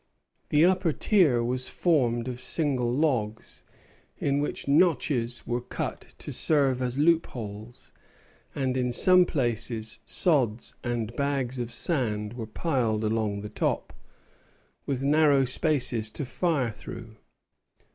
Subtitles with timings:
[0.49, 3.63] The upper tier was formed of single logs,
[4.17, 7.91] in which notches were cut to serve as loopholes;
[8.55, 13.93] and in some places sods and bags of sand were piled along the top,
[14.87, 17.17] with narrow spaces to fire through.